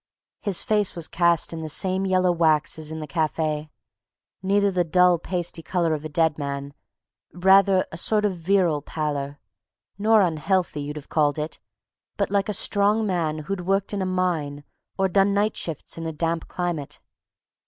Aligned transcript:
His 0.39 0.63
face 0.63 0.95
was 0.95 1.07
cast 1.07 1.53
in 1.53 1.61
the 1.61 1.69
same 1.69 2.07
yellow 2.07 2.31
wax 2.31 2.79
as 2.79 2.91
in 2.91 3.01
the 3.01 3.05
cafe, 3.05 3.69
neither 4.41 4.71
the 4.71 4.83
dull, 4.83 5.19
pasty 5.19 5.61
color 5.61 5.93
of 5.93 6.03
a 6.03 6.09
dead 6.09 6.39
man—rather 6.39 7.85
a 7.91 7.97
sort 7.97 8.25
of 8.25 8.35
virile 8.35 8.81
pallor—nor 8.81 10.21
unhealthy, 10.23 10.81
you'd 10.81 10.95
have 10.95 11.09
called 11.09 11.37
it; 11.37 11.59
but 12.17 12.31
like 12.31 12.49
a 12.49 12.53
strong 12.53 13.05
man 13.05 13.37
who'd 13.45 13.67
worked 13.67 13.93
in 13.93 14.01
a 14.01 14.07
mine 14.07 14.63
or 14.97 15.07
done 15.07 15.35
night 15.35 15.55
shifts 15.55 15.99
in 15.99 16.07
a 16.07 16.11
damp 16.11 16.47
climate. 16.47 16.99